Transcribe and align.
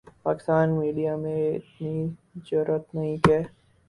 Pakistani 0.23 0.73
media 0.79 1.13
میں 1.23 1.41
اتنی 1.55 1.93
جرآت 2.47 2.85
نہیں 2.95 3.17
کہ 3.25 3.37